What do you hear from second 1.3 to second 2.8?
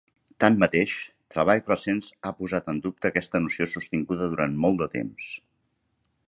treballs recents ha posat en